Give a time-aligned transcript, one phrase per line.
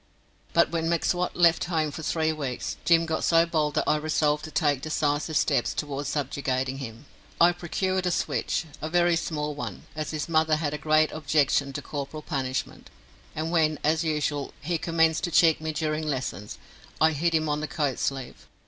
[0.53, 4.43] But when M'Swat left home for three weeks Jim got so bold that I resolved
[4.45, 7.05] to take decisive steps towards subjugating him.
[7.39, 11.71] I procured a switch a very small one, as his mother had a great objection
[11.73, 12.89] to corporal punishment
[13.35, 16.57] and when, as usual, he commenced to cheek me during lessons,
[16.99, 18.47] I hit him on the coat sleeve.